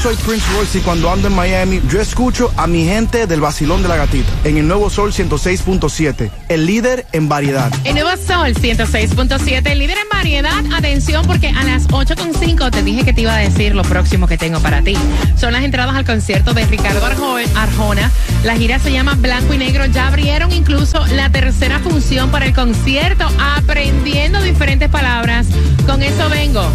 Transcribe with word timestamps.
Soy 0.00 0.14
Prince 0.14 0.46
Royce 0.52 0.78
y 0.78 0.80
cuando 0.82 1.10
ando 1.10 1.26
en 1.26 1.34
Miami, 1.34 1.80
yo 1.88 2.00
escucho 2.00 2.52
a 2.56 2.68
mi 2.68 2.84
gente 2.84 3.26
del 3.26 3.40
vacilón 3.40 3.82
de 3.82 3.88
la 3.88 3.96
gatita 3.96 4.30
en 4.44 4.56
el 4.56 4.68
nuevo 4.68 4.90
Sol 4.90 5.12
106.7, 5.12 6.30
el 6.48 6.66
líder 6.66 7.04
en 7.10 7.28
variedad. 7.28 7.72
El 7.82 7.94
nuevo 7.94 8.10
Sol 8.16 8.54
106.7, 8.54 9.66
el 9.68 9.78
líder 9.80 9.98
en 9.98 10.08
variedad. 10.08 10.64
Atención, 10.72 11.26
porque 11.26 11.48
a 11.48 11.64
las 11.64 11.88
8.5 11.88 12.70
te 12.70 12.84
dije 12.84 13.04
que 13.04 13.12
te 13.12 13.22
iba 13.22 13.34
a 13.34 13.38
decir 13.38 13.74
lo 13.74 13.82
próximo 13.82 14.28
que 14.28 14.38
tengo 14.38 14.60
para 14.60 14.82
ti. 14.82 14.94
Son 15.36 15.52
las 15.52 15.64
entradas 15.64 15.96
al 15.96 16.04
concierto 16.04 16.54
de 16.54 16.64
Ricardo 16.66 17.04
Arjo- 17.04 17.36
Arjona. 17.56 18.08
La 18.44 18.54
gira 18.54 18.78
se 18.78 18.92
llama 18.92 19.16
Blanco 19.16 19.52
y 19.52 19.58
Negro. 19.58 19.84
Ya 19.86 20.06
abrieron 20.06 20.52
incluso 20.52 21.04
la 21.08 21.28
tercera 21.30 21.80
función 21.80 22.30
para 22.30 22.46
el 22.46 22.54
concierto, 22.54 23.26
aprendiendo 23.56 24.40
diferentes 24.42 24.88
palabras. 24.90 25.48
Con 25.86 26.04
eso 26.04 26.28
vengo. 26.28 26.70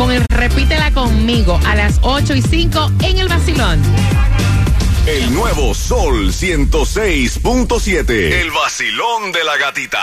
Con 0.00 0.10
el 0.12 0.24
repítela 0.30 0.90
conmigo 0.92 1.60
a 1.66 1.74
las 1.74 1.98
8 2.00 2.34
y 2.34 2.40
5 2.40 2.92
en 3.02 3.18
el 3.18 3.28
vacilón. 3.28 3.82
El 5.06 5.34
nuevo 5.34 5.74
Sol 5.74 6.32
106.7. 6.32 8.08
El 8.08 8.50
vacilón 8.50 9.30
de 9.30 9.44
la 9.44 9.58
gatita. 9.58 10.00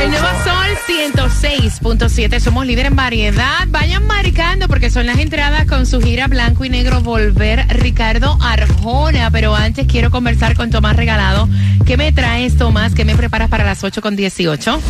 El 0.00 0.10
nuevo 0.10 0.26
Sol 0.42 0.66
106.7. 0.88 2.40
Somos 2.40 2.66
líder 2.66 2.86
en 2.86 2.96
variedad. 2.96 3.68
Vayan 3.68 4.04
marcando 4.08 4.66
porque 4.66 4.90
son 4.90 5.06
las 5.06 5.20
entradas 5.20 5.66
con 5.66 5.86
su 5.86 6.00
gira 6.00 6.26
Blanco 6.26 6.64
y 6.64 6.68
Negro 6.68 7.00
Volver 7.00 7.64
Ricardo 7.68 8.36
Arjona. 8.42 9.30
Pero 9.30 9.54
antes 9.54 9.86
quiero 9.86 10.10
conversar 10.10 10.56
con 10.56 10.70
Tomás 10.70 10.96
Regalado. 10.96 11.48
¿Qué 11.86 11.96
me 11.96 12.10
traes, 12.10 12.58
Tomás? 12.58 12.92
¿Qué 12.92 13.04
me 13.04 13.14
preparas 13.14 13.50
para 13.50 13.62
las 13.62 13.84
8 13.84 14.02
con 14.02 14.16
18? 14.16 14.80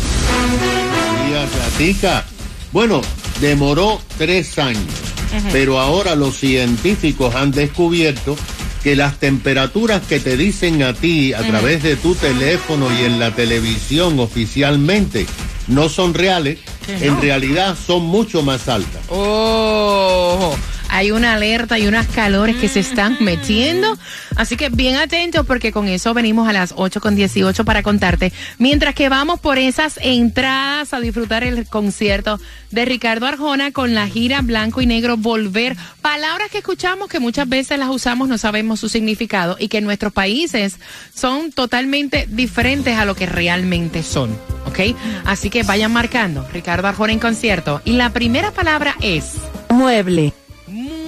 Días, 1.27 1.49
gatica. 1.55 2.25
Bueno, 2.71 3.01
demoró 3.41 4.01
tres 4.17 4.57
años, 4.59 4.83
pero 5.51 5.79
ahora 5.79 6.15
los 6.15 6.37
científicos 6.37 7.35
han 7.35 7.51
descubierto 7.51 8.35
que 8.83 8.95
las 8.95 9.19
temperaturas 9.19 10.01
que 10.07 10.19
te 10.19 10.37
dicen 10.37 10.83
a 10.83 10.93
ti 10.93 11.33
a 11.33 11.41
través 11.41 11.83
de 11.83 11.95
tu 11.95 12.15
teléfono 12.15 12.87
y 12.97 13.05
en 13.05 13.19
la 13.19 13.31
televisión 13.31 14.19
oficialmente 14.19 15.25
no 15.67 15.89
son 15.89 16.13
reales, 16.13 16.59
en 16.87 17.19
realidad 17.21 17.75
son 17.75 18.03
mucho 18.03 18.43
más 18.43 18.69
altas. 18.69 19.01
Oh, 19.09 20.55
hay 20.89 21.11
una 21.11 21.33
alerta 21.33 21.77
y 21.79 21.87
unas 21.87 22.07
calores 22.07 22.57
que 22.57 22.67
se 22.67 22.79
están 22.79 23.17
metiendo. 23.19 23.97
Así 24.35 24.57
que 24.57 24.69
bien 24.69 24.95
atentos 24.95 25.45
porque 25.45 25.71
con 25.71 25.87
eso 25.87 26.13
venimos 26.13 26.47
a 26.47 26.53
las 26.53 26.73
8 26.75 27.01
con 27.01 27.15
18 27.15 27.65
para 27.65 27.83
contarte. 27.83 28.31
Mientras 28.57 28.95
que 28.95 29.09
vamos 29.09 29.39
por 29.39 29.57
esas 29.57 29.99
entradas 30.01 30.93
a 30.93 30.99
disfrutar 30.99 31.43
el 31.43 31.67
concierto 31.67 32.39
de 32.71 32.85
Ricardo 32.85 33.25
Arjona 33.25 33.71
con 33.71 33.93
la 33.93 34.07
gira 34.07 34.41
Blanco 34.41 34.81
y 34.81 34.85
Negro 34.85 35.17
Volver. 35.17 35.75
Palabras 36.01 36.49
que 36.51 36.59
escuchamos 36.59 37.07
que 37.09 37.19
muchas 37.19 37.47
veces 37.47 37.79
las 37.79 37.89
usamos, 37.89 38.27
no 38.27 38.37
sabemos 38.37 38.79
su 38.79 38.89
significado 38.89 39.57
y 39.59 39.67
que 39.67 39.79
en 39.79 39.85
nuestros 39.85 40.13
países 40.13 40.77
son 41.13 41.51
totalmente 41.51 42.27
diferentes 42.29 42.97
a 42.97 43.05
lo 43.05 43.15
que 43.15 43.25
realmente 43.25 44.03
son. 44.03 44.37
¿Ok? 44.65 44.95
Así 45.25 45.49
que 45.49 45.63
vayan 45.63 45.91
marcando. 45.91 46.47
Ricardo 46.51 46.87
Arjona 46.87 47.13
en 47.13 47.19
concierto. 47.19 47.81
Y 47.85 47.93
la 47.93 48.11
primera 48.11 48.51
palabra 48.51 48.95
es 49.01 49.33
Mueble. 49.69 50.33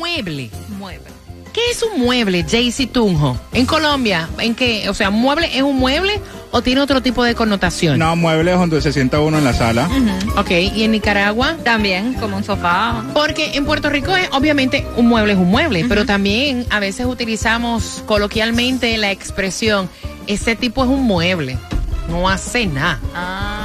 Mueble. 0.10 0.50
Mueble. 0.78 1.08
¿Qué 1.54 1.62
es 1.72 1.82
un 1.82 2.02
mueble, 2.02 2.46
Jaycee 2.48 2.88
Tunjo? 2.88 3.36
En 3.54 3.66
Colombia, 3.66 4.30
¿en 4.38 4.54
qué? 4.54 4.88
O 4.88 4.94
sea, 4.94 5.10
¿mueble 5.10 5.50
es 5.58 5.64
un 5.64 5.78
mueble 5.78 6.22
o 6.52 6.62
tiene 6.62 6.80
otro 6.82 7.02
tipo 7.02 7.24
de 7.24 7.34
connotación? 7.34 7.98
No, 7.98 8.16
muebles 8.16 8.56
donde 8.56 8.82
se 8.82 8.94
sienta 8.94 9.20
uno 9.20 9.40
en 9.40 9.44
la 9.44 9.54
sala. 9.54 9.90
Ok, 10.38 10.52
¿y 10.52 10.84
en 10.84 10.92
Nicaragua? 10.92 11.58
También, 11.64 12.14
como 12.14 12.38
un 12.38 12.44
sofá. 12.44 13.04
Porque 13.14 13.56
en 13.56 13.66
Puerto 13.66 13.90
Rico, 13.90 14.16
es, 14.16 14.30
obviamente, 14.32 14.86
un 14.96 15.08
mueble 15.08 15.34
es 15.34 15.40
un 15.40 15.50
mueble, 15.50 15.86
pero 15.90 16.06
también 16.06 16.68
a 16.70 16.80
veces 16.80 17.08
utilizamos 17.08 18.04
coloquialmente 18.06 18.96
la 18.98 19.12
expresión, 19.12 19.90
ese 20.28 20.56
tipo 20.56 20.84
es 20.84 20.90
un 20.90 21.04
mueble, 21.04 21.58
no 22.10 22.30
hace 22.30 22.68
nada. 22.68 23.00
Ah, 23.16 23.59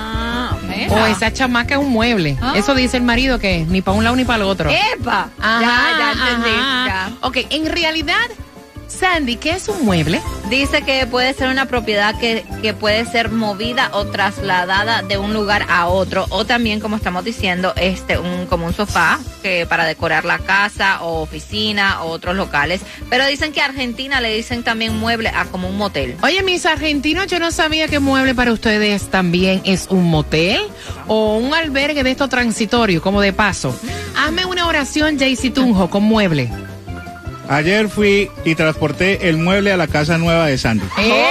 O 0.91 1.07
esa 1.07 1.33
chamaca 1.33 1.75
es 1.75 1.81
un 1.81 1.91
mueble. 1.91 2.37
Ah. 2.41 2.55
Eso 2.57 2.75
dice 2.75 2.97
el 2.97 3.03
marido 3.03 3.39
que 3.39 3.65
ni 3.69 3.83
para 3.83 3.97
un 3.97 4.05
lado 4.05 4.17
ni 4.17 4.25
para 4.25 4.37
el 4.37 4.43
otro. 4.43 4.71
¡Epa! 4.71 5.31
Ajá, 5.41 5.61
ya, 5.61 5.95
ya 5.99 6.13
entendí. 6.13 6.51
ajá. 6.59 6.87
ya. 6.87 7.13
Ok, 7.23 7.39
en 7.51 7.67
realidad, 7.67 8.27
Sandy, 8.99 9.37
¿qué 9.37 9.51
es 9.51 9.69
un 9.69 9.85
mueble? 9.85 10.21
Dice 10.49 10.83
que 10.83 11.07
puede 11.07 11.35
ser 11.35 11.49
una 11.49 11.67
propiedad 11.67 12.19
que, 12.19 12.45
que 12.63 12.75
puede 12.75 13.05
ser 13.07 13.31
movida 13.31 13.91
o 13.93 14.07
trasladada 14.07 15.03
de 15.03 15.19
un 15.19 15.33
lugar 15.33 15.67
a 15.69 15.89
otro. 15.89 16.27
O 16.31 16.45
también, 16.45 16.81
como 16.81 16.97
estamos 16.97 17.25
diciendo, 17.25 17.73
este 17.77 18.19
un 18.19 18.47
como 18.47 18.67
un 18.67 18.73
sofá 18.73 19.19
que 19.43 19.67
para 19.67 19.85
decorar 19.85 20.25
la 20.25 20.39
casa 20.39 21.03
o 21.03 21.23
oficina 21.23 22.03
o 22.03 22.11
otros 22.11 22.37
locales. 22.37 22.83
Pero 23.11 23.27
dicen 23.27 23.53
que 23.53 23.61
a 23.61 23.67
Argentina 23.67 24.21
le 24.21 24.35
dicen 24.35 24.63
también 24.63 24.97
mueble 24.97 25.29
a 25.29 25.47
como 25.47 25.69
un 25.69 25.77
motel. 25.77 26.17
Oye, 26.23 26.43
mis 26.43 26.65
argentinos, 26.65 27.27
yo 27.27 27.39
no 27.39 27.51
sabía 27.51 27.89
que 27.89 27.99
mueble 27.99 28.35
para 28.35 28.53
ustedes 28.53 29.11
también 29.11 29.61
es 29.65 29.89
un 29.91 30.05
motel 30.05 30.61
o 31.09 31.37
un 31.37 31.53
albergue 31.53 32.05
de 32.05 32.13
esto 32.13 32.29
transitorio, 32.29 33.03
como 33.03 33.21
de 33.21 33.33
paso. 33.33 33.75
Hazme 34.17 34.47
una 34.47 34.67
oración, 34.67 35.19
Jaycee 35.19 35.51
Tunjo, 35.51 35.91
con 35.91 36.05
mueble. 36.05 36.51
Ayer 37.49 37.89
fui 37.89 38.31
y 38.45 38.55
transporté 38.55 39.29
el 39.29 39.37
mueble 39.37 39.73
a 39.73 39.77
la 39.77 39.87
casa 39.87 40.19
nueva 40.19 40.47
de 40.47 40.59
Sandy. 40.59 40.85
¡Eh! 40.99 41.27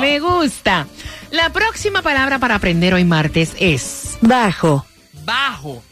Me 0.00 0.20
gusta. 0.20 0.86
La 1.30 1.50
próxima 1.50 2.02
palabra 2.02 2.38
para 2.38 2.54
aprender 2.56 2.92
hoy 2.94 3.04
martes 3.04 3.52
es 3.58 4.18
Bajo. 4.20 4.84
bajo. 5.24 5.82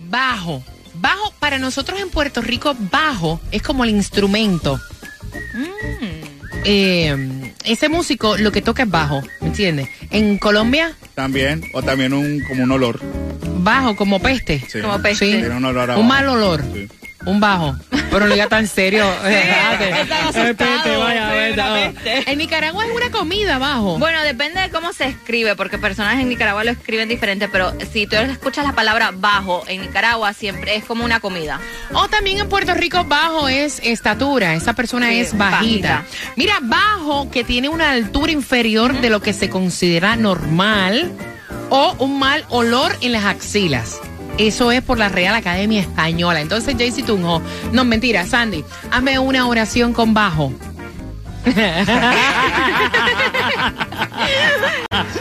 Bajo. 0.00 0.62
Bajo, 0.94 1.32
para 1.38 1.58
nosotros 1.58 2.00
en 2.00 2.10
Puerto 2.10 2.40
Rico, 2.42 2.74
bajo 2.90 3.40
es 3.52 3.62
como 3.62 3.84
el 3.84 3.90
instrumento. 3.90 4.80
Eh, 6.64 7.52
ese 7.64 7.88
músico 7.88 8.36
lo 8.36 8.50
que 8.50 8.62
toca 8.62 8.82
es 8.82 8.90
bajo, 8.90 9.22
¿me 9.40 9.46
entiendes? 9.48 9.88
En 10.10 10.38
Colombia, 10.38 10.96
También, 11.14 11.62
o 11.72 11.82
también 11.82 12.12
un 12.12 12.40
como 12.48 12.64
un 12.64 12.72
olor. 12.72 13.00
Bajo 13.68 13.96
como 13.96 14.18
peste. 14.20 14.64
Sí. 14.66 14.80
Como 14.80 15.00
peste. 15.02 15.26
Sí. 15.26 15.32
Tiene 15.38 15.54
un 15.56 15.64
olor 15.64 15.90
a 15.90 15.96
Un 15.98 16.08
bajo. 16.08 16.22
mal 16.24 16.28
olor. 16.28 16.62
Sí. 16.72 16.88
Un 17.26 17.40
bajo. 17.40 17.76
Pero 18.10 18.26
no 18.26 18.32
diga 18.32 18.46
tan 18.48 18.66
serio. 18.66 19.04
En 22.26 22.38
Nicaragua 22.38 22.84
es 22.86 22.90
una 22.94 23.10
comida 23.10 23.58
bajo. 23.58 23.98
Bueno, 23.98 24.22
depende 24.22 24.60
de 24.60 24.70
cómo 24.70 24.92
se 24.92 25.04
escribe, 25.06 25.56
porque 25.56 25.78
personas 25.78 26.18
en 26.20 26.28
Nicaragua 26.28 26.64
lo 26.64 26.70
escriben 26.70 27.08
diferente, 27.08 27.48
pero 27.48 27.72
si 27.92 28.06
tú 28.06 28.16
escuchas 28.16 28.64
la 28.64 28.72
palabra 28.72 29.10
bajo 29.14 29.64
en 29.66 29.80
Nicaragua, 29.82 30.32
siempre 30.32 30.76
es 30.76 30.84
como 30.84 31.04
una 31.04 31.20
comida. 31.20 31.60
O 31.92 32.08
también 32.08 32.38
en 32.38 32.48
Puerto 32.48 32.72
Rico 32.74 33.04
bajo 33.04 33.48
es 33.48 33.80
estatura, 33.82 34.54
esa 34.54 34.72
persona 34.74 35.08
Sí, 35.08 35.20
es 35.20 35.36
bajita. 35.36 35.88
bajita. 35.96 36.04
Mira, 36.36 36.58
bajo 36.62 37.30
que 37.30 37.44
tiene 37.44 37.68
una 37.68 37.90
altura 37.90 38.32
inferior 38.32 39.00
de 39.00 39.10
lo 39.10 39.20
que 39.20 39.32
se 39.32 39.50
considera 39.50 40.16
normal 40.16 41.12
o 41.70 41.94
un 41.98 42.18
mal 42.18 42.44
olor 42.48 42.96
en 43.00 43.12
las 43.12 43.24
axilas. 43.24 44.00
Eso 44.38 44.70
es 44.70 44.82
por 44.82 44.98
la 44.98 45.08
Real 45.08 45.34
Academia 45.34 45.80
Española. 45.80 46.40
Entonces, 46.40 46.76
Jaycee 46.78 47.02
Tunjo, 47.02 47.42
no, 47.72 47.84
mentira, 47.84 48.24
Sandy, 48.26 48.64
hazme 48.92 49.18
una 49.18 49.46
oración 49.46 49.92
con 49.92 50.14
bajo. 50.14 50.52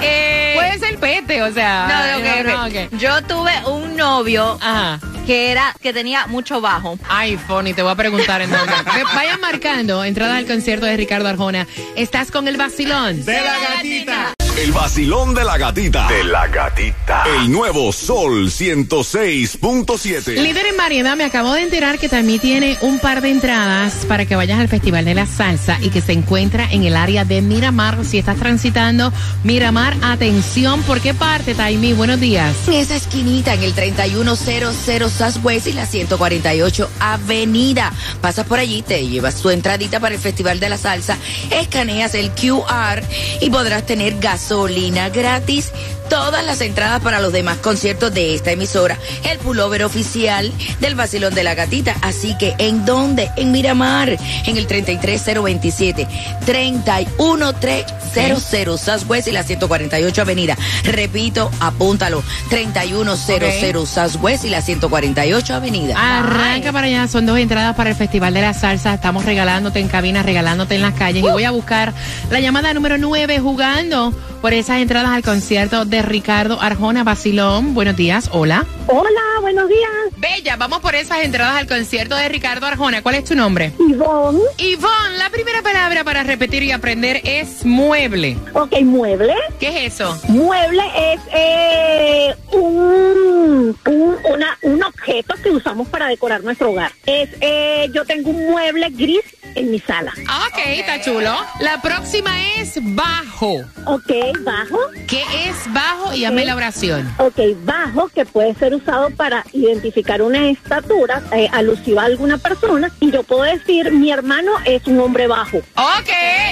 Eh, 0.01 0.53
Puede 0.55 0.79
ser 0.79 0.97
pete, 0.99 1.41
o 1.43 1.51
sea. 1.53 1.87
no, 1.87 2.19
ok, 2.19 2.45
no, 2.45 2.65
ok. 2.65 2.91
ok. 2.93 2.99
Yo 2.99 3.21
tuve 3.23 3.51
un 3.67 3.95
novio 3.95 4.57
Ajá. 4.61 4.99
que 5.25 5.51
era 5.51 5.73
que 5.81 5.93
tenía 5.93 6.27
mucho 6.27 6.61
bajo. 6.61 6.97
Ay, 7.09 7.37
Fonny, 7.37 7.73
te 7.73 7.81
voy 7.81 7.91
a 7.91 7.95
preguntar 7.95 8.41
en 8.41 8.51
dónde. 8.51 8.73
Ve- 8.95 9.03
Vayan 9.15 9.39
marcando 9.39 10.03
entrada 10.03 10.37
al 10.37 10.45
concierto 10.45 10.85
de 10.85 10.97
Ricardo 10.97 11.27
Arjona. 11.27 11.67
Estás 11.95 12.31
con 12.31 12.47
el 12.47 12.57
vacilón. 12.57 13.23
De 13.25 13.33
la 13.41 13.59
gatita. 13.75 14.33
El 14.57 14.71
vacilón 14.71 15.35
de 15.35 15.43
la 15.43 15.55
gatita. 15.55 16.07
De 16.07 16.23
la 16.23 16.47
gatita. 16.47 17.25
El 17.27 17.51
nuevo 17.51 17.93
Sol 17.93 18.47
106.7. 18.47 20.33
Líder 20.33 20.65
en 20.65 20.77
variedad, 20.77 21.15
me 21.15 21.25
acabo 21.25 21.53
de 21.53 21.61
enterar 21.61 21.99
que 21.99 22.09
también 22.09 22.39
tiene 22.39 22.75
un 22.81 22.97
par 22.97 23.21
de 23.21 23.29
entradas 23.29 24.05
para 24.07 24.25
que 24.25 24.35
vayas 24.35 24.59
al 24.59 24.67
Festival 24.67 25.05
de 25.05 25.13
la 25.13 25.27
Salsa 25.27 25.77
y 25.79 25.89
que 25.89 26.01
se 26.01 26.13
encuentra 26.13 26.67
en 26.71 26.85
el 26.85 26.95
área 26.95 27.23
de 27.23 27.43
Miramar. 27.43 28.03
Si 28.03 28.17
estás 28.17 28.37
transitando 28.37 29.13
Miramar, 29.43 29.95
atención, 30.01 30.81
¿por 30.81 31.01
qué 31.01 31.13
parte, 31.13 31.53
Taimi? 31.53 31.93
Buenos 31.93 32.19
días. 32.19 32.55
En 32.67 32.73
esa 32.73 32.95
esquinita, 32.95 33.53
en 33.53 33.61
el 33.61 33.73
3100 33.73 34.73
Southwest 35.11 35.67
y 35.67 35.73
la 35.73 35.85
148 35.85 36.89
Avenida. 36.99 37.93
Pasas 38.21 38.47
por 38.47 38.57
allí, 38.57 38.81
te 38.81 39.07
llevas 39.07 39.35
tu 39.35 39.51
entradita 39.51 39.99
para 39.99 40.15
el 40.15 40.21
Festival 40.21 40.59
de 40.59 40.69
la 40.69 40.79
Salsa, 40.79 41.15
escaneas 41.51 42.15
el 42.15 42.31
QR 42.31 43.03
y 43.39 43.51
podrás 43.51 43.85
tener 43.85 44.19
gasolina 44.47 45.09
gratis 45.09 45.71
todas 46.09 46.45
las 46.45 46.61
entradas 46.61 47.01
para 47.01 47.19
los 47.19 47.31
demás 47.31 47.57
conciertos 47.57 48.13
de 48.13 48.35
esta 48.35 48.51
emisora, 48.51 48.97
el 49.23 49.39
pullover 49.39 49.83
oficial 49.83 50.51
del 50.79 50.95
Vacilón 50.95 51.35
de 51.35 51.43
la 51.43 51.55
Gatita. 51.55 51.95
Así 52.01 52.37
que, 52.37 52.55
¿en 52.57 52.85
dónde? 52.85 53.29
En 53.35 53.51
Miramar, 53.51 54.17
en 54.45 54.57
el 54.57 54.67
33027, 54.67 56.07
31300 56.45 58.79
Southwest 58.79 59.27
y 59.27 59.31
la 59.31 59.43
148 59.43 60.21
Avenida. 60.21 60.57
Repito, 60.83 61.51
apúntalo, 61.59 62.23
3100 62.49 63.85
Southwest 63.85 64.45
y 64.45 64.49
la 64.49 64.61
148 64.61 65.55
Avenida. 65.55 66.19
Arranca 66.19 66.71
para 66.71 66.87
allá, 66.87 67.07
son 67.07 67.25
dos 67.25 67.37
entradas 67.37 67.75
para 67.75 67.89
el 67.89 67.95
Festival 67.95 68.33
de 68.33 68.41
la 68.41 68.53
Salsa. 68.53 68.93
Estamos 68.93 69.25
regalándote 69.25 69.79
en 69.79 69.87
cabina, 69.87 70.23
regalándote 70.23 70.75
en 70.75 70.81
las 70.81 70.93
calles. 70.93 71.23
Y 71.23 71.27
voy 71.27 71.43
a 71.43 71.51
buscar 71.51 71.93
la 72.29 72.39
llamada 72.39 72.73
número 72.73 72.97
9 72.97 73.39
jugando 73.39 74.13
por 74.41 74.53
esas 74.53 74.79
entradas 74.79 75.11
al 75.11 75.23
concierto 75.23 75.85
de 75.85 75.96
Ricardo 76.01 76.61
Arjona 76.61 77.03
Basilón. 77.03 77.73
Buenos 77.73 77.95
días, 77.95 78.29
hola. 78.31 78.65
Hola, 78.87 79.21
buenos 79.41 79.67
días. 79.69 79.89
Bella, 80.17 80.55
vamos 80.55 80.79
por 80.79 80.95
esas 80.95 81.23
entradas 81.23 81.55
al 81.55 81.67
concierto 81.67 82.15
de 82.15 82.29
Ricardo 82.29 82.65
Arjona. 82.65 83.01
¿Cuál 83.01 83.15
es 83.15 83.25
tu 83.25 83.35
nombre? 83.35 83.71
Ivonne. 83.79 84.39
Ivonne, 84.57 85.17
la 85.17 85.29
primera 85.29 85.61
palabra 85.61 86.03
para 86.03 86.23
repetir 86.23 86.63
y 86.63 86.71
aprender 86.71 87.21
es 87.23 87.65
mueble. 87.65 88.37
Ok, 88.53 88.79
mueble. 88.81 89.33
¿Qué 89.59 89.85
es 89.85 89.93
eso? 89.93 90.19
Mueble 90.27 90.83
es 91.13 91.19
eh, 91.33 92.35
un, 92.51 93.77
un, 93.85 94.15
una, 94.31 94.57
un 94.61 94.83
objeto 94.83 95.35
que 95.43 95.51
usamos 95.51 95.87
para 95.89 96.07
decorar 96.07 96.43
nuestro 96.43 96.71
hogar. 96.71 96.91
Es, 97.05 97.29
eh, 97.41 97.89
yo 97.93 98.05
tengo 98.05 98.29
un 98.29 98.51
mueble 98.51 98.89
gris 98.89 99.23
en 99.57 99.71
mi 99.71 99.79
sala. 99.79 100.11
Ok, 100.47 100.57
está 100.65 101.01
chulo. 101.01 101.35
La 101.59 101.81
próxima 101.81 102.31
es 102.57 102.73
bajo. 102.81 103.55
Ok, 103.85 104.11
bajo. 104.41 104.79
¿Qué 105.07 105.23
es 105.45 105.55
bajo? 105.73 106.13
Y 106.13 106.25
hazme 106.25 106.45
la 106.45 106.55
oración. 106.55 107.11
Ok, 107.17 107.39
bajo, 107.63 108.09
que 108.09 108.25
puede 108.25 108.53
ser 108.55 108.73
usado 108.75 109.09
para 109.11 109.43
identificar 109.53 110.21
una 110.21 110.49
estatura 110.49 111.21
eh, 111.33 111.47
alusiva 111.51 112.03
a 112.03 112.05
alguna 112.05 112.37
persona. 112.37 112.91
Y 112.99 113.11
yo 113.11 113.23
puedo 113.23 113.43
decir, 113.43 113.91
mi 113.91 114.11
hermano 114.11 114.51
es 114.65 114.85
un 114.87 114.99
hombre 114.99 115.27
bajo. 115.27 115.57
Ok, 115.57 116.09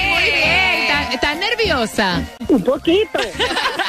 muy 0.09 0.23
bien. 0.23 0.81
¿Estás- 0.85 1.13
¿Estás 1.13 1.37
nerviosa? 1.37 2.21
Un 2.47 2.63
poquito. 2.63 3.19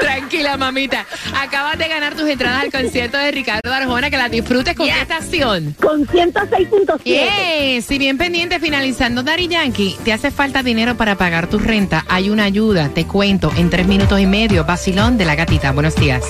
Tranquila, 0.00 0.56
mamita. 0.56 1.06
Acabas 1.36 1.78
de 1.78 1.88
ganar 1.88 2.14
tus 2.14 2.28
entradas 2.28 2.62
al 2.62 2.72
concierto 2.72 3.18
de 3.18 3.30
Ricardo 3.30 3.72
Arjona. 3.72 4.10
Que 4.10 4.16
las 4.16 4.30
disfrutes 4.30 4.74
con 4.74 4.86
qué 4.86 5.00
estación. 5.00 5.74
Con 5.80 6.06
106.7. 6.06 7.02
Yes, 7.04 7.84
si 7.86 7.98
bien 7.98 8.18
pendiente 8.18 8.58
finalizando 8.60 9.22
Dari 9.22 9.48
Yankee, 9.48 9.96
te 10.04 10.12
hace 10.12 10.30
falta 10.30 10.62
dinero 10.62 10.96
para 10.96 11.16
pagar 11.16 11.48
tu 11.48 11.58
renta, 11.58 12.04
hay 12.08 12.30
una 12.30 12.44
ayuda, 12.44 12.90
te 12.90 13.06
cuento, 13.06 13.52
en 13.56 13.70
tres 13.70 13.86
minutos 13.86 14.20
y 14.20 14.26
medio, 14.26 14.64
vacilón 14.64 15.18
de 15.18 15.24
la 15.24 15.34
gatita. 15.34 15.72
Buenos 15.72 15.96
días. 15.96 16.22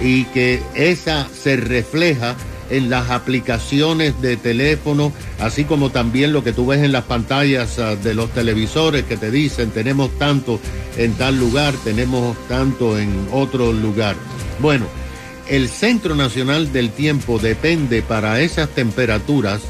y 0.00 0.26
que 0.26 0.62
esa 0.76 1.26
se 1.28 1.56
refleja 1.56 2.36
en 2.70 2.88
las 2.88 3.10
aplicaciones 3.10 4.22
de 4.22 4.36
teléfono, 4.36 5.12
así 5.40 5.64
como 5.64 5.90
también 5.90 6.32
lo 6.32 6.44
que 6.44 6.52
tú 6.52 6.66
ves 6.66 6.84
en 6.84 6.92
las 6.92 7.02
pantallas 7.02 7.80
ah, 7.80 7.96
de 7.96 8.14
los 8.14 8.30
televisores 8.30 9.02
que 9.06 9.16
te 9.16 9.32
dicen 9.32 9.72
tenemos 9.72 10.16
tanto 10.20 10.60
en 10.96 11.14
tal 11.14 11.36
lugar, 11.36 11.74
tenemos 11.82 12.36
tanto 12.46 12.96
en 12.96 13.26
otro 13.32 13.72
lugar. 13.72 14.14
Bueno, 14.60 14.86
el 15.50 15.68
Centro 15.68 16.14
Nacional 16.14 16.72
del 16.72 16.90
Tiempo 16.90 17.38
depende 17.38 18.02
para 18.02 18.40
esas 18.40 18.68
temperaturas 18.70 19.60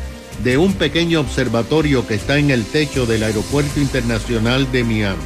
de 0.45 0.57
un 0.59 0.75
pequeño 0.75 1.21
observatorio 1.21 2.07
que 2.07 2.15
está 2.15 2.39
en 2.39 2.51
el 2.51 2.65
techo 2.65 3.07
del 3.07 3.23
Aeropuerto 3.25 3.81
Internacional 3.81 4.71
de 4.73 4.85
Miami. 4.85 5.23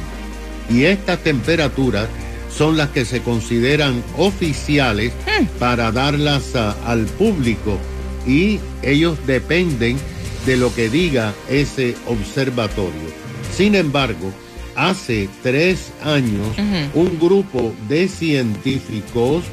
Y 0.69 0.85
estas 0.85 1.19
temperaturas 1.19 2.07
son 2.49 2.77
las 2.77 2.89
que 2.89 3.05
se 3.05 3.21
consideran 3.21 4.01
oficiales 4.17 5.11
para 5.59 5.91
darlas 5.91 6.55
a- 6.55 6.71
al 6.85 7.05
público 7.05 7.77
y 8.25 8.59
ellos 8.81 9.17
dependen 9.27 9.97
de 10.45 10.55
lo 10.57 10.73
que 10.73 10.89
diga 10.89 11.33
ese 11.49 11.95
observatorio. 12.07 13.09
Sin 13.55 13.75
embargo, 13.75 14.31
hace 14.75 15.27
tres 15.43 15.91
años 16.03 16.47
un 16.93 17.19
grupo 17.19 17.73
de 17.89 18.07
científicos, 18.07 19.43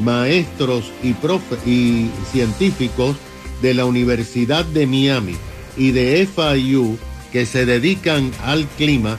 maestros 0.00 0.92
y, 1.02 2.10
científicos 2.32 3.16
de 3.62 3.74
la 3.74 3.84
Universidad 3.84 4.64
de 4.64 4.86
Miami 4.86 5.36
y 5.76 5.92
de 5.92 6.26
FIU 6.26 6.98
que 7.32 7.46
se 7.46 7.66
dedican 7.66 8.30
al 8.44 8.66
clima 8.76 9.18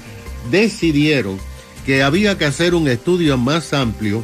decidieron 0.51 1.38
que 1.86 2.03
había 2.03 2.38
que 2.38 2.46
hacer 2.46 2.75
un 2.75 2.88
estudio 2.88 3.38
más 3.38 3.74
amplio 3.74 4.24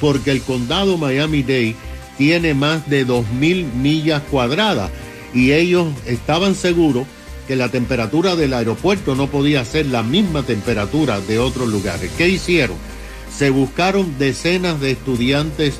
porque 0.00 0.30
el 0.30 0.42
condado 0.42 0.98
Miami-Dade 0.98 1.74
tiene 2.18 2.54
más 2.54 2.88
de 2.88 3.06
2.000 3.06 3.72
millas 3.74 4.22
cuadradas 4.30 4.90
y 5.34 5.52
ellos 5.52 5.88
estaban 6.06 6.54
seguros 6.54 7.06
que 7.46 7.56
la 7.56 7.68
temperatura 7.68 8.36
del 8.36 8.54
aeropuerto 8.54 9.14
no 9.14 9.28
podía 9.28 9.64
ser 9.64 9.86
la 9.86 10.02
misma 10.02 10.42
temperatura 10.42 11.20
de 11.20 11.38
otros 11.38 11.68
lugares. 11.68 12.10
¿Qué 12.16 12.28
hicieron? 12.28 12.76
Se 13.34 13.50
buscaron 13.50 14.18
decenas 14.18 14.80
de 14.80 14.92
estudiantes 14.92 15.74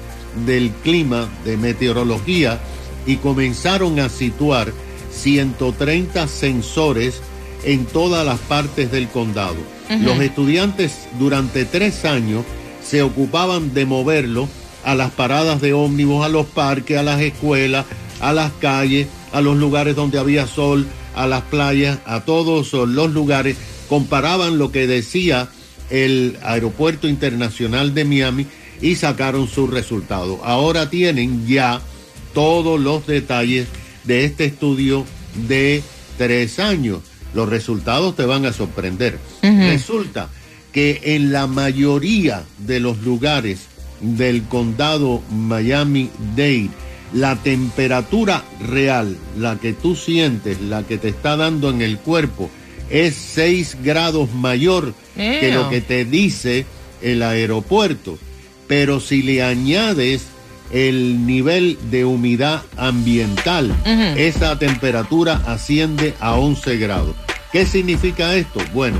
del 0.46 0.70
clima, 0.70 1.28
de 1.44 1.56
meteorología, 1.56 2.60
y 3.06 3.16
comenzaron 3.16 3.98
a 4.00 4.08
situar 4.08 4.72
130 5.12 6.28
sensores 6.28 7.20
en 7.64 7.86
todas 7.86 8.26
las 8.26 8.38
partes 8.40 8.90
del 8.90 9.08
condado. 9.08 9.56
Los 9.88 10.20
estudiantes 10.20 11.08
durante 11.18 11.64
tres 11.64 12.04
años 12.04 12.44
se 12.84 13.02
ocupaban 13.02 13.72
de 13.72 13.86
moverlo 13.86 14.48
a 14.84 14.94
las 14.94 15.10
paradas 15.12 15.60
de 15.60 15.72
ómnibus, 15.72 16.24
a 16.24 16.28
los 16.28 16.46
parques, 16.46 16.98
a 16.98 17.02
las 17.02 17.20
escuelas, 17.20 17.86
a 18.20 18.32
las 18.32 18.52
calles, 18.60 19.08
a 19.32 19.40
los 19.40 19.56
lugares 19.56 19.96
donde 19.96 20.18
había 20.18 20.46
sol, 20.46 20.86
a 21.14 21.26
las 21.26 21.42
playas, 21.42 21.98
a 22.04 22.20
todos 22.20 22.72
los 22.72 23.10
lugares. 23.10 23.56
Comparaban 23.88 24.58
lo 24.58 24.72
que 24.72 24.86
decía 24.86 25.48
el 25.90 26.38
Aeropuerto 26.42 27.08
Internacional 27.08 27.94
de 27.94 28.04
Miami 28.04 28.46
y 28.80 28.96
sacaron 28.96 29.48
sus 29.48 29.70
resultados. 29.70 30.38
Ahora 30.42 30.90
tienen 30.90 31.46
ya 31.46 31.80
todos 32.34 32.80
los 32.80 33.06
detalles 33.06 33.68
de 34.04 34.24
este 34.24 34.44
estudio 34.44 35.04
de 35.48 35.82
tres 36.18 36.58
años. 36.58 37.00
Los 37.34 37.48
resultados 37.48 38.16
te 38.16 38.24
van 38.24 38.46
a 38.46 38.52
sorprender. 38.52 39.18
Resulta 39.42 40.28
que 40.72 41.00
en 41.04 41.32
la 41.32 41.46
mayoría 41.46 42.44
de 42.58 42.80
los 42.80 42.98
lugares 43.02 43.66
del 44.00 44.42
condado 44.44 45.22
Miami-Dade, 45.30 46.70
la 47.12 47.36
temperatura 47.36 48.44
real, 48.60 49.16
la 49.38 49.56
que 49.56 49.72
tú 49.72 49.96
sientes, 49.96 50.60
la 50.60 50.82
que 50.82 50.98
te 50.98 51.08
está 51.08 51.36
dando 51.36 51.70
en 51.70 51.80
el 51.80 51.98
cuerpo, 51.98 52.50
es 52.90 53.14
6 53.14 53.78
grados 53.82 54.32
mayor 54.32 54.94
que 55.14 55.50
lo 55.52 55.68
que 55.68 55.80
te 55.80 56.04
dice 56.04 56.66
el 57.02 57.22
aeropuerto. 57.22 58.18
Pero 58.66 59.00
si 59.00 59.22
le 59.22 59.42
añades 59.42 60.26
el 60.72 61.26
nivel 61.26 61.78
de 61.90 62.04
humedad 62.04 62.62
ambiental, 62.76 63.74
esa 64.16 64.58
temperatura 64.58 65.42
asciende 65.46 66.14
a 66.20 66.34
11 66.34 66.76
grados. 66.78 67.14
¿Qué 67.52 67.66
significa 67.66 68.34
esto? 68.34 68.60
Bueno, 68.74 68.98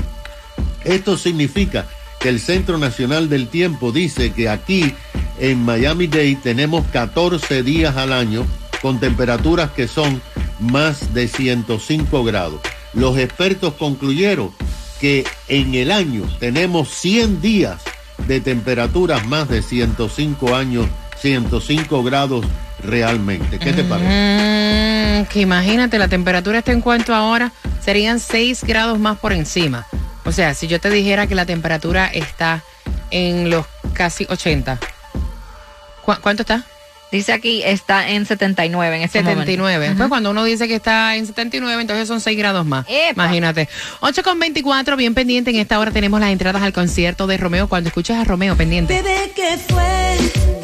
esto 0.83 1.17
significa 1.17 1.87
que 2.19 2.29
el 2.29 2.39
Centro 2.39 2.77
Nacional 2.77 3.29
del 3.29 3.47
Tiempo 3.47 3.91
dice 3.91 4.31
que 4.31 4.49
aquí 4.49 4.93
en 5.39 5.63
Miami-Dade 5.63 6.39
tenemos 6.41 6.85
14 6.87 7.61
días 7.61 7.95
al 7.97 8.13
año 8.13 8.45
con 8.81 8.99
temperaturas 8.99 9.71
que 9.71 9.87
son 9.87 10.21
más 10.59 11.13
de 11.13 11.27
105 11.27 12.23
grados. 12.23 12.61
Los 12.97 13.17
expertos 13.17 13.73
concluyeron 13.75 14.51
que 14.99 15.23
en 15.47 15.75
el 15.75 15.91
año 15.91 16.23
tenemos 16.39 16.89
100 16.89 17.39
días 17.41 17.81
de 18.27 18.41
temperaturas 18.41 19.25
más 19.27 19.47
de 19.47 19.61
105 19.61 20.55
años, 20.55 20.87
105 21.21 22.03
grados 22.03 22.45
realmente. 22.83 23.59
¿Qué 23.59 23.73
te 23.73 23.83
parece? 23.83 25.21
Mm, 25.21 25.25
que 25.31 25.41
imagínate, 25.41 25.99
la 25.99 26.07
temperatura 26.07 26.59
está 26.59 26.71
en 26.71 26.81
cuanto 26.81 27.13
ahora, 27.13 27.51
serían 27.83 28.19
6 28.19 28.63
grados 28.63 28.97
más 28.99 29.17
por 29.19 29.31
encima. 29.33 29.85
O 30.25 30.31
sea, 30.31 30.53
si 30.55 30.67
yo 30.67 30.79
te 30.81 30.89
dijera 30.89 31.27
que 31.27 31.35
la 31.35 31.45
temperatura 31.45 32.07
está 32.07 32.63
en 33.11 33.49
los 33.49 33.65
casi 33.93 34.25
80. 34.29 34.79
¿Cu- 36.03 36.15
¿Cuánto 36.21 36.41
está? 36.41 36.65
Dice 37.11 37.31
aquí, 37.31 37.61
está 37.63 38.09
en 38.09 38.25
79 38.25 38.97
en 38.97 39.01
este 39.01 39.19
79. 39.19 39.73
momento. 39.77 39.97
Pues 39.97 40.09
cuando 40.09 40.31
uno 40.31 40.43
dice 40.43 40.67
que 40.67 40.75
está 40.75 41.15
en 41.15 41.25
79, 41.25 41.81
entonces 41.81 42.07
son 42.07 42.19
6 42.19 42.37
grados 42.37 42.65
más. 42.65 42.85
Imagínate. 43.11 43.69
8 44.01 44.23
con 44.23 44.39
24, 44.39 44.97
bien 44.97 45.13
pendiente. 45.13 45.51
En 45.51 45.57
esta 45.57 45.79
hora 45.79 45.91
tenemos 45.91 46.19
las 46.19 46.31
entradas 46.31 46.61
al 46.61 46.73
concierto 46.73 47.25
de 47.27 47.37
Romeo. 47.37 47.69
Cuando 47.69 47.87
escuches 47.87 48.17
a 48.17 48.23
Romeo, 48.23 48.57
pendiente. 48.57 49.01
Bebé, 49.01 49.31
¿qué 49.35 49.57
fue? 49.57 50.56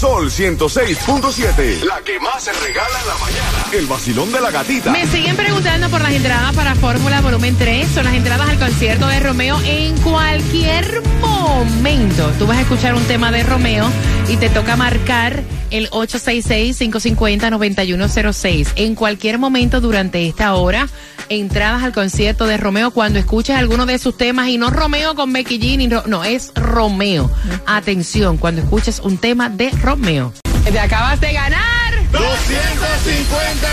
Sol 0.00 0.30
106.7. 0.30 1.82
La 1.84 2.00
que 2.00 2.18
más 2.20 2.42
se 2.42 2.52
regala 2.54 3.00
en 3.02 3.06
la 3.06 3.14
mañana. 3.18 3.66
El 3.70 3.86
vacilón 3.86 4.32
de 4.32 4.40
la 4.40 4.50
gatita. 4.50 4.90
Me 4.92 5.06
siguen 5.06 5.36
preguntando 5.36 5.90
por 5.90 6.00
las 6.00 6.12
entradas 6.12 6.54
para 6.54 6.74
Fórmula 6.74 7.20
Volumen 7.20 7.54
3. 7.58 7.86
Son 7.86 8.04
las 8.04 8.14
entradas 8.14 8.48
al 8.48 8.58
concierto 8.58 9.06
de 9.08 9.20
Romeo 9.20 9.60
en 9.62 9.94
cualquier 10.00 11.02
momento. 11.20 12.32
Tú 12.38 12.46
vas 12.46 12.56
a 12.56 12.60
escuchar 12.62 12.94
un 12.94 13.04
tema 13.04 13.30
de 13.30 13.42
Romeo 13.42 13.86
y 14.26 14.38
te 14.38 14.48
toca 14.48 14.74
marcar 14.74 15.42
el 15.70 15.88
866-550-9106. 15.90 18.68
En 18.76 18.94
cualquier 18.94 19.38
momento 19.38 19.80
durante 19.80 20.26
esta 20.26 20.54
hora, 20.54 20.88
entradas 21.28 21.82
al 21.82 21.92
concierto 21.92 22.46
de 22.46 22.56
Romeo 22.56 22.90
cuando 22.90 23.18
escuches 23.18 23.56
alguno 23.56 23.86
de 23.86 23.98
sus 23.98 24.16
temas 24.16 24.48
y 24.48 24.58
no 24.58 24.70
Romeo 24.70 25.14
con 25.14 25.32
Becky 25.32 25.58
G, 25.60 25.76
ni 25.78 25.88
Ro- 25.88 26.04
no, 26.06 26.24
es 26.24 26.52
Romeo. 26.54 27.30
Atención, 27.66 28.36
cuando 28.36 28.62
escuches 28.62 29.00
un 29.00 29.18
tema 29.18 29.48
de 29.48 29.70
Romeo. 29.70 30.32
Te 30.64 30.78
acabas 30.78 31.20
de 31.20 31.32
ganar 31.32 31.94
250 32.12 33.68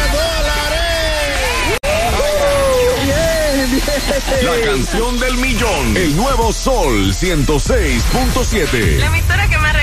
La 4.44 4.66
canción 4.66 5.20
del 5.20 5.36
millón. 5.38 5.98
El 5.98 6.16
nuevo 6.16 6.54
Sol 6.54 7.14
106.7. 7.14 8.98
La 9.00 9.08
emisora 9.08 9.48
que 9.50 9.58
más 9.58 9.74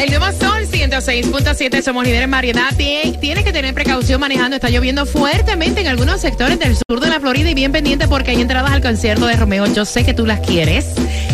El 0.00 0.10
nuevo 0.10 0.26
Sol 0.38 0.64
106.7, 0.70 1.82
somos 1.82 2.04
líderes 2.04 2.24
en 2.24 2.30
variedad. 2.30 2.70
Tien- 2.76 3.18
Tiene 3.20 3.42
que 3.42 3.52
tener 3.52 3.74
precaución 3.74 4.20
manejando. 4.20 4.54
Está 4.56 4.70
lloviendo 4.70 5.04
fuertemente 5.06 5.80
en 5.80 5.88
algunos 5.88 6.20
sectores 6.20 6.58
del 6.58 6.76
sur 6.76 7.00
de 7.00 7.08
la 7.08 7.18
Florida 7.20 7.50
y 7.50 7.54
bien 7.54 7.72
pendiente 7.72 8.06
porque 8.06 8.30
hay 8.30 8.40
entradas 8.40 8.70
al 8.72 8.80
concierto 8.80 9.26
de 9.26 9.34
Romeo. 9.36 9.66
Yo 9.66 9.84
sé 9.84 10.04
que 10.04 10.14
tú 10.14 10.24
las 10.24 10.40
quieres 10.40 10.86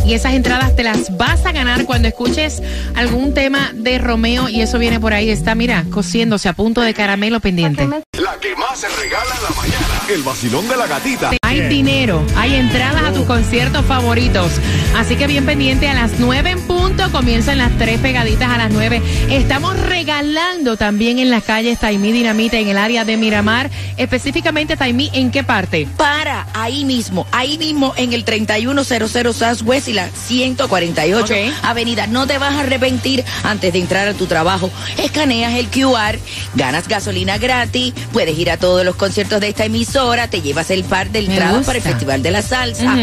y 0.07 0.15
esas 0.15 0.33
entradas 0.33 0.75
te 0.77 0.83
las 0.83 1.15
vas 1.17 1.45
a 1.45 1.53
ganar 1.53 1.85
cuando 1.85 2.09
escuches 2.09 2.63
algún 2.95 3.35
tema 3.35 3.71
de 3.75 3.99
Romeo 3.99 4.49
y 4.49 4.63
eso 4.63 4.79
viene 4.79 4.99
por 4.99 5.13
ahí. 5.13 5.29
Está, 5.29 5.55
mira, 5.55 5.85
cociéndose 5.91 6.49
a 6.49 6.55
punto 6.55 6.81
de 6.81 6.95
caramelo 6.95 7.41
pendiente. 7.41 7.87
La 7.87 8.39
que 8.41 8.57
más 8.57 8.79
se 8.81 8.89
regala 8.89 9.35
en 9.37 9.43
la 9.43 9.51
mañana. 9.61 10.01
El 10.15 10.23
vacilón 10.23 10.69
de 10.69 10.77
la 10.77 10.87
gatita. 10.87 11.31
Hay 11.43 11.61
dinero, 11.69 12.25
hay 12.37 12.55
entradas 12.57 13.03
a 13.05 13.13
tus 13.13 13.25
conciertos 13.27 13.85
favoritos. 13.85 14.53
Así 14.97 15.17
que 15.17 15.27
bien 15.27 15.45
pendiente 15.45 15.89
a 15.89 15.95
las 15.95 16.13
9 16.19 16.51
en 16.51 16.61
punto. 16.63 16.74
Comienzan 17.15 17.59
las 17.59 17.71
tres 17.79 18.01
pegaditas 18.01 18.51
a 18.51 18.59
las 18.59 18.71
9. 18.73 19.01
Estamos 19.31 19.79
regalando 19.79 20.77
también 20.77 21.19
en 21.19 21.31
las 21.31 21.45
calles 21.45 21.79
Taimí 21.79 22.13
Dinamita 22.13 22.59
en 22.59 22.69
el 22.69 22.77
área 22.77 23.05
de 23.05 23.17
Miramar. 23.17 23.71
Específicamente 23.97 24.77
Taimí, 24.77 25.11
¿en 25.15 25.31
qué 25.31 25.45
parte? 25.45 25.87
Para 25.97 26.47
ahí 26.53 26.85
mismo, 26.85 27.27
ahí 27.31 27.57
mismo 27.57 27.95
en 27.97 28.13
el 28.13 28.25
3100 28.25 29.33
Southwest 29.33 29.89
y 29.89 29.93
la 29.93 30.09
148 30.09 31.25
Ok. 31.25 31.55
Avenida. 31.63 32.07
No 32.07 32.27
te 32.27 32.37
vas 32.39 32.55
a 32.55 32.61
arrepentir 32.61 33.25
antes 33.45 33.73
de 33.73 33.79
entrar 33.79 34.09
a 34.09 34.15
tu 34.15 34.27
trabajo. 34.27 34.71
Escaneas 34.99 35.55
el 35.55 35.69
QR, 35.69 36.19
ganas 36.55 36.89
gasolina 36.89 37.39
gratis, 37.39 37.95
puedes 38.13 38.37
ir 38.39 38.51
a 38.51 38.57
todos 38.57 38.85
los 38.85 38.97
conciertos 38.97 39.41
de 39.41 39.49
esta 39.49 39.65
emisora, 39.65 40.29
te 40.29 40.43
llevas 40.43 40.71
el 40.71 40.85
par 40.85 41.11
de 41.11 41.21
entradas 41.21 41.59
gusta. 41.59 41.67
para 41.67 41.79
el 41.79 41.85
Festival 41.85 42.23
de 42.23 42.31
la 42.33 42.43
Salsa, 42.43 42.97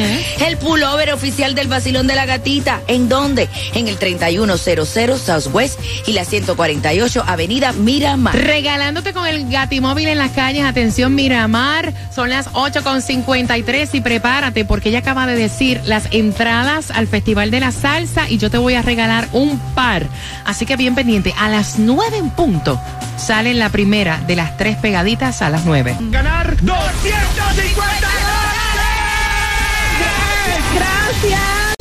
el 0.46 0.58
pullover 0.58 1.14
oficial 1.14 1.56
del 1.56 1.68
Basilón 1.70 2.08
de 2.08 2.16
la 2.16 2.26
Gatita. 2.26 2.82
¿En 2.88 3.10
dónde? 3.10 3.50
En 3.74 3.88
el 3.88 3.98
3100 3.98 5.18
Southwest 5.20 5.80
y 6.06 6.14
la 6.14 6.26
148 6.26 7.24
Avenida 7.26 7.72
Miramar. 7.74 8.36
Regalándote 8.36 9.14
con 9.14 9.28
el 9.28 9.50
Gatimóvil 9.50 10.08
en 10.08 10.18
las 10.18 10.32
calles. 10.32 10.64
Atención, 10.64 11.16
Miramar. 11.16 11.94
Son 12.14 12.30
las 12.30 12.50
8.53 12.52 13.90
y 13.94 14.02
prepárate 14.02 14.66
porque 14.66 14.90
ella 14.90 15.00
acaba 15.00 15.26
de 15.26 15.36
decir 15.36 15.82
las 15.86 16.08
entradas 16.12 16.92
al 16.92 17.08
Festival 17.08 17.52
de 17.52 17.60
la 17.60 17.72
Salsa 17.72 18.30
y 18.30 18.38
yo 18.38 18.50
te 18.50 18.58
voy 18.58 18.76
a 18.76 18.82
regalar 18.82 19.28
un 19.32 19.60
par. 19.76 20.08
Así 20.46 20.66
que 20.66 20.76
bien 20.76 20.96
pendiente. 20.96 21.34
A 21.38 21.50
las 21.50 21.80
9 21.80 22.18
en 22.18 22.30
punto 22.32 22.80
sale 23.18 23.54
la 23.54 23.70
primera 23.70 24.18
de 24.28 24.36
las 24.36 24.58
tres 24.58 24.78
pegaditas 24.78 25.42
a 25.42 25.50
las 25.50 25.66
9. 25.66 25.98
Ganar 26.10 26.58
250 26.62 28.08
Gracias. 30.74 31.51